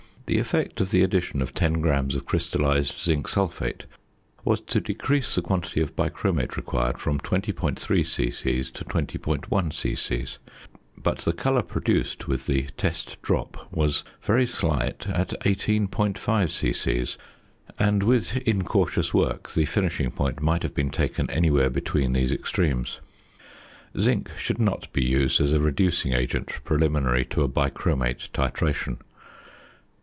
~ 0.31 0.31
The 0.31 0.39
effect 0.39 0.79
of 0.79 0.91
the 0.91 1.03
addition 1.03 1.41
of 1.41 1.53
10 1.53 1.81
grams 1.81 2.15
of 2.15 2.25
crystallized 2.25 2.97
zinc 2.97 3.27
sulphate 3.27 3.83
was 4.45 4.61
to 4.61 4.79
decrease 4.79 5.35
the 5.35 5.41
quantity 5.41 5.81
of 5.81 5.93
"bichromate" 5.93 6.55
required 6.55 6.99
from 6.99 7.19
20.3 7.19 8.07
c.c. 8.07 8.63
to 8.63 8.85
20.1 8.85 9.73
c.c., 9.73 10.25
but 10.95 11.17
the 11.17 11.33
colour 11.33 11.61
produced 11.61 12.29
with 12.29 12.45
the 12.45 12.67
test 12.77 13.21
drop 13.21 13.67
was 13.73 14.05
very 14.21 14.47
slight 14.47 15.05
at 15.09 15.31
18.5 15.41 16.49
c.c., 16.49 17.17
and 17.77 18.01
with 18.01 18.37
incautious 18.47 19.13
work 19.13 19.51
the 19.53 19.65
finishing 19.65 20.11
point 20.11 20.41
might 20.41 20.63
have 20.63 20.73
been 20.73 20.91
taken 20.91 21.29
anywhere 21.29 21.69
between 21.69 22.13
these 22.13 22.31
extremes. 22.31 23.01
Zinc 23.99 24.29
should 24.37 24.59
not 24.59 24.93
be 24.93 25.03
used 25.03 25.41
as 25.41 25.51
a 25.51 25.59
reducing 25.59 26.13
agent 26.13 26.47
preliminary 26.63 27.25
to 27.25 27.43
a 27.43 27.49
"bichromate" 27.49 28.29
titration. 28.31 28.99